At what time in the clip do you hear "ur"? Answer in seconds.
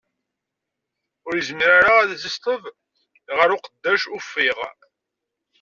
1.27-1.33